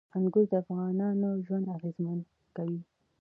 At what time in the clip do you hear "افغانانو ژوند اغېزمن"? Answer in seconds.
0.63-2.19